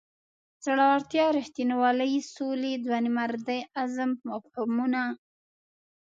[0.65, 5.01] زړورتیا رښتینولۍ سولې ځوانمردۍ عزم مفهومونه.